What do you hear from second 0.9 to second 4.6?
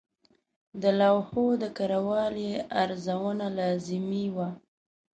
لوحو د کره والي ارزونه لازمي وه.